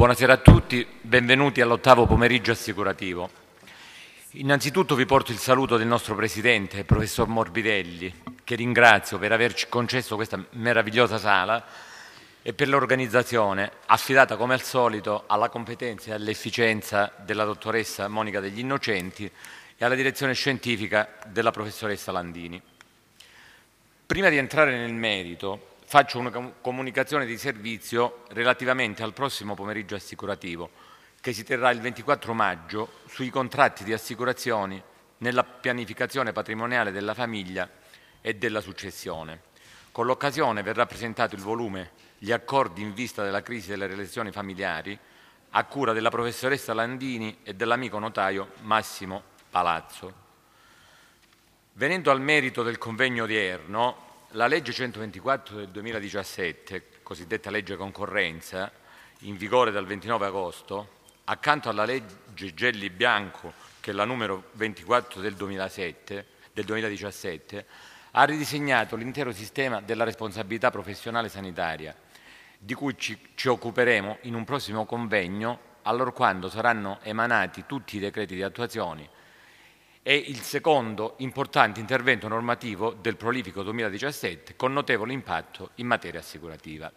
buonasera 0.00 0.32
a 0.32 0.38
tutti, 0.38 0.86
benvenuti 1.02 1.60
all'ottavo 1.60 2.06
pomeriggio 2.06 2.52
assicurativo. 2.52 3.28
Innanzitutto 4.30 4.94
vi 4.94 5.04
porto 5.04 5.30
il 5.30 5.36
saluto 5.36 5.76
del 5.76 5.86
nostro 5.86 6.14
Presidente, 6.14 6.84
Professor 6.84 7.28
Morbidelli, 7.28 8.22
che 8.42 8.54
ringrazio 8.54 9.18
per 9.18 9.30
averci 9.32 9.66
concesso 9.68 10.14
questa 10.14 10.42
meravigliosa 10.52 11.18
sala 11.18 11.62
e 12.40 12.54
per 12.54 12.68
l'organizzazione, 12.68 13.70
affidata 13.84 14.38
come 14.38 14.54
al 14.54 14.62
solito 14.62 15.24
alla 15.26 15.50
competenza 15.50 16.12
e 16.12 16.14
all'efficienza 16.14 17.12
della 17.18 17.44
dottoressa 17.44 18.08
Monica 18.08 18.40
degli 18.40 18.60
Innocenti 18.60 19.30
e 19.76 19.84
alla 19.84 19.94
direzione 19.94 20.32
scientifica 20.32 21.18
della 21.26 21.50
professoressa 21.50 22.10
Landini. 22.10 22.58
Prima 24.06 24.30
di 24.30 24.38
entrare 24.38 24.78
nel 24.78 24.94
merito, 24.94 25.76
faccio 25.90 26.20
una 26.20 26.52
comunicazione 26.60 27.26
di 27.26 27.36
servizio 27.36 28.22
relativamente 28.28 29.02
al 29.02 29.12
prossimo 29.12 29.56
pomeriggio 29.56 29.96
assicurativo 29.96 30.70
che 31.20 31.32
si 31.32 31.42
terrà 31.42 31.72
il 31.72 31.80
24 31.80 32.32
maggio 32.32 32.92
sui 33.08 33.28
contratti 33.28 33.82
di 33.82 33.92
assicurazioni 33.92 34.80
nella 35.16 35.42
pianificazione 35.42 36.30
patrimoniale 36.30 36.92
della 36.92 37.12
famiglia 37.12 37.68
e 38.20 38.36
della 38.36 38.60
successione. 38.60 39.40
Con 39.90 40.06
l'occasione 40.06 40.62
verrà 40.62 40.86
presentato 40.86 41.34
il 41.34 41.40
volume 41.40 41.90
Gli 42.18 42.30
accordi 42.30 42.82
in 42.82 42.94
vista 42.94 43.24
della 43.24 43.42
crisi 43.42 43.70
delle 43.70 43.88
relazioni 43.88 44.30
familiari 44.30 44.96
a 45.50 45.64
cura 45.64 45.92
della 45.92 46.10
professoressa 46.10 46.72
Landini 46.72 47.38
e 47.42 47.54
dell'amico 47.54 47.98
notaio 47.98 48.52
Massimo 48.60 49.24
Palazzo. 49.50 50.14
Venendo 51.72 52.12
al 52.12 52.20
merito 52.20 52.62
del 52.62 52.78
convegno 52.78 53.24
odierno, 53.24 54.09
la 54.34 54.46
legge 54.46 54.72
124 54.72 55.56
del 55.56 55.68
2017, 55.70 56.84
cosiddetta 57.02 57.50
legge 57.50 57.76
concorrenza, 57.76 58.70
in 59.20 59.36
vigore 59.36 59.72
dal 59.72 59.86
29 59.86 60.26
agosto, 60.26 60.98
accanto 61.24 61.68
alla 61.68 61.84
legge 61.84 62.54
Gelli 62.54 62.90
Bianco, 62.90 63.52
che 63.80 63.90
è 63.90 63.94
la 63.94 64.04
numero 64.04 64.50
24 64.52 65.20
del, 65.20 65.34
2007, 65.34 66.26
del 66.52 66.64
2017, 66.64 67.66
ha 68.12 68.24
ridisegnato 68.24 68.94
l'intero 68.94 69.32
sistema 69.32 69.80
della 69.80 70.04
responsabilità 70.04 70.70
professionale 70.70 71.28
sanitaria, 71.28 71.94
di 72.56 72.74
cui 72.74 72.96
ci, 72.96 73.18
ci 73.34 73.48
occuperemo 73.48 74.18
in 74.22 74.34
un 74.34 74.44
prossimo 74.44 74.86
convegno, 74.86 75.58
allorquando 75.82 76.48
saranno 76.48 77.00
emanati 77.02 77.64
tutti 77.66 77.96
i 77.96 78.00
decreti 78.00 78.36
di 78.36 78.42
attuazione 78.44 79.18
è 80.02 80.12
il 80.12 80.40
secondo 80.40 81.14
importante 81.18 81.78
intervento 81.78 82.26
normativo 82.26 82.92
del 82.92 83.16
prolifico 83.16 83.62
2017 83.62 84.56
con 84.56 84.72
notevole 84.72 85.12
impatto 85.12 85.72
in 85.74 85.86
materia 85.86 86.20
assicurativa. 86.20 86.90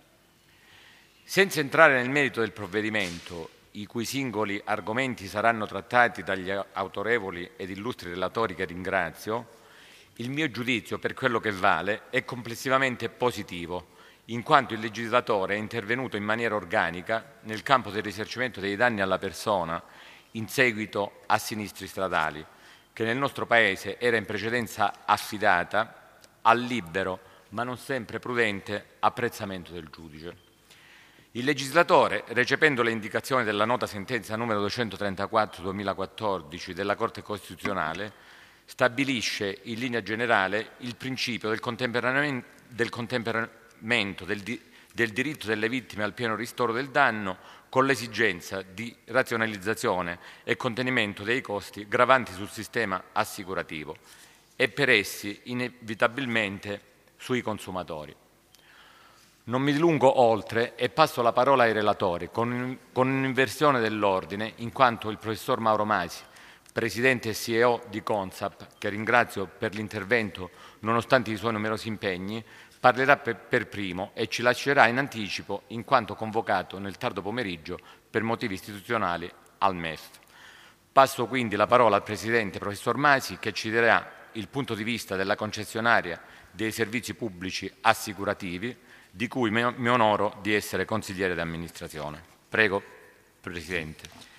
Senza 1.21 1.59
entrare 1.59 1.95
nel 1.95 2.09
merito 2.09 2.39
del 2.39 2.53
provvedimento, 2.53 3.49
i 3.71 3.85
cui 3.85 4.05
singoli 4.05 4.61
argomenti 4.63 5.27
saranno 5.27 5.65
trattati 5.65 6.23
dagli 6.23 6.49
autorevoli 6.49 7.51
ed 7.57 7.69
illustri 7.71 8.09
relatori 8.09 8.55
che 8.55 8.65
ringrazio, 8.65 9.47
il 10.17 10.29
mio 10.29 10.49
giudizio 10.49 10.97
per 10.97 11.13
quello 11.13 11.39
che 11.39 11.51
vale 11.51 12.03
è 12.09 12.23
complessivamente 12.23 13.09
positivo, 13.09 13.91
in 14.25 14.43
quanto 14.43 14.73
il 14.73 14.79
legislatore 14.79 15.55
è 15.55 15.57
intervenuto 15.57 16.15
in 16.15 16.23
maniera 16.23 16.55
organica 16.55 17.39
nel 17.41 17.63
campo 17.63 17.89
del 17.89 18.03
risarcimento 18.03 18.61
dei 18.61 18.77
danni 18.77 19.01
alla 19.01 19.17
persona 19.17 19.81
in 20.31 20.47
seguito 20.47 21.21
a 21.25 21.37
sinistri 21.37 21.87
stradali, 21.87 22.45
che 22.94 23.03
nel 23.03 23.17
nostro 23.17 23.45
Paese 23.45 23.99
era 23.99 24.17
in 24.17 24.25
precedenza 24.25 25.05
affidata 25.05 26.17
al 26.44 26.59
libero, 26.59 27.19
ma 27.49 27.63
non 27.63 27.77
sempre 27.77 28.19
prudente, 28.19 28.86
apprezzamento 28.99 29.73
del 29.73 29.89
giudice. 29.89 30.52
Il 31.31 31.45
legislatore, 31.45 32.23
recependo 32.27 32.83
le 32.83 32.91
indicazioni 32.91 33.44
della 33.44 33.66
nota 33.66 33.88
sentenza 33.88 34.36
numero 34.36 34.64
234-2014 34.67 36.71
della 36.71 36.95
Corte 36.95 37.23
Costituzionale, 37.23 38.11
stabilisce 38.66 39.61
in 39.64 39.80
linea 39.80 40.03
generale 40.03 40.73
il 40.80 40.95
principio 40.95 41.49
del 41.49 41.60
contemperamento 41.60 42.52
del, 42.67 42.89
contemperamento 42.89 44.25
del, 44.25 44.42
di, 44.42 44.61
del 44.93 45.10
diritto 45.10 45.48
delle 45.48 45.70
vittime 45.70 46.04
al 46.04 46.14
pieno 46.14 46.36
ristoro 46.36 46.71
del 46.71 46.89
danno 46.89 47.37
con 47.73 47.88
l'esigenza 47.88 48.61
di 48.61 48.95
razionalizzazione 49.06 50.20
e 50.44 50.56
contenimento 50.56 51.23
dei 51.23 51.42
costi 51.42 51.88
gravanti 51.88 52.32
sul 52.32 52.50
sistema 52.50 53.06
assicurativo 53.14 53.95
e 54.56 54.70
per 54.70 54.92
essi 54.92 55.39
inevitabilmente 55.45 56.82
sui 57.17 57.42
consumatori. 57.42 58.16
Non 59.45 59.64
mi 59.64 59.72
dilungo 59.72 60.22
oltre 60.22 60.76
e 60.76 60.89
passo 60.89 61.23
la 61.23 61.32
parola 61.32 61.64
ai 61.64 61.73
relatori 61.73 62.30
con, 62.32 62.78
un'inversione 62.94 63.80
dell'ordine 63.80 64.54
in 64.58 64.72
quanto 64.72 65.10
il 65.10 65.17
professor 65.17 65.60
Mauro 65.60 65.84
Masi, 65.84 66.22
presidente 66.73 67.30
e 67.30 67.34
CEO 67.36 67.84
di 67.89 68.02
Consap, 68.02 68.80
che 68.80 68.89
ringrazio 68.89 69.45
per 69.45 69.76
l'intervento 69.76 70.50
nonostante 70.80 71.30
i 71.30 71.38
suoi 71.38 71.54
numerosi 71.54 71.88
impegni, 71.88 72.44
parlerà 72.80 73.16
per, 73.16 73.67
primo 73.67 74.11
e 74.14 74.28
ci 74.28 74.42
lascerà 74.42 74.88
in 74.88 74.98
anticipo 74.98 75.64
in 75.67 75.86
quanto 75.86 76.16
convocato 76.16 76.80
nel 76.80 76.98
tardo 76.98 77.22
pomeriggio 77.22 77.80
per 78.10 78.23
motivi 78.23 78.56
istituzionali 78.56 79.32
al 79.60 79.76
MEF. 79.76 80.10
Passo 80.92 81.28
quindi 81.28 81.56
la 81.56 81.67
parola 81.67 81.95
al 81.95 82.04
Presidente, 82.04 82.60
Professor 82.60 82.98
Masi, 82.98 83.38
che 83.38 83.54
ci 83.54 83.70
darà 83.70 84.30
il 84.34 84.48
punto 84.48 84.73
di 84.73 84.84
vista 84.84 85.16
della 85.16 85.36
concessionaria 85.36 86.22
dei 86.52 86.72
servizi 86.72 87.14
pubblici 87.14 87.72
assicurativi, 87.82 88.76
di 89.10 89.28
cui 89.28 89.52
mi 89.52 89.90
onoro 89.90 90.38
di 90.42 90.54
essere 90.54 90.86
consigliere 90.86 91.36
di 91.36 91.40
amministrazione. 91.40 92.22
Prego, 92.50 92.82
Presidente. 93.40 94.33